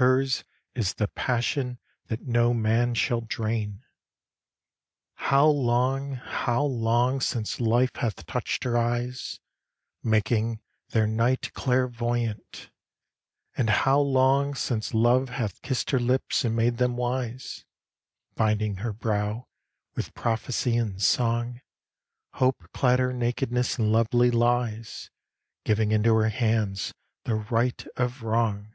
[0.00, 0.44] Hers
[0.74, 3.84] is the passion that no man shall drain.
[5.16, 9.40] How long, how long since Life hath touched her eyes,
[10.02, 12.70] Making their night clairvoyant!
[13.54, 17.66] And how long Since Love hath kissed her lips and made them wise,
[18.36, 19.48] Binding her brow
[19.94, 21.60] with prophecy and song!
[22.34, 25.10] Hope clad her nakedness in lovely lies,
[25.64, 28.68] Giving into her hands the right of wrong!